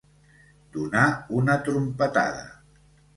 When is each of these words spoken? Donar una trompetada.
Donar 0.77 1.03
una 1.41 1.57
trompetada. 1.67 2.41